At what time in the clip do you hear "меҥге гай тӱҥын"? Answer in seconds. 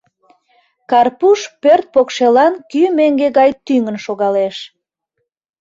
2.97-3.97